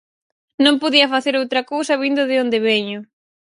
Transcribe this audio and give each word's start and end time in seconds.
Non 0.63 0.75
podía 0.83 1.11
facer 1.15 1.33
outra 1.41 1.61
cousa 1.71 1.99
vindo 2.03 2.23
de 2.29 2.35
onde 2.43 2.63
veño. 2.69 2.99